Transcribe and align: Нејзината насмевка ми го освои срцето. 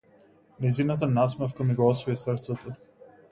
Нејзината 0.63 1.09
насмевка 1.11 1.67
ми 1.69 1.77
го 1.81 1.89
освои 1.91 2.17
срцето. 2.23 2.75